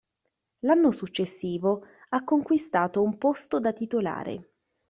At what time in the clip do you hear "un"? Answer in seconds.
3.03-3.19